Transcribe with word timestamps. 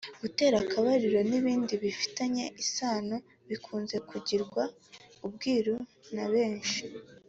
gutera 0.21 0.55
akabariro 0.63 1.19
n’ibindi 1.29 1.73
bifitanye 1.83 2.45
isano 2.63 3.15
bikunze 3.49 3.95
kugirwa 4.09 4.63
ubwiru 5.25 5.75
na 6.15 6.25
benshi 6.33 6.79